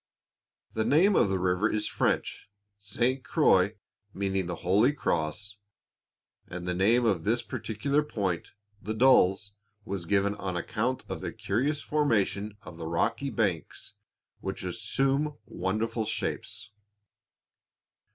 [0.73, 3.75] The name of the river is French, "Sainte Croix,"
[4.15, 5.57] meaning "The holy cross,"
[6.47, 8.49] and the name of this particular point,
[8.81, 9.53] the "Dalles,"
[9.85, 13.93] was given on account of the curious formation of the rocky banks,
[14.39, 16.71] which assume wonderful shapes.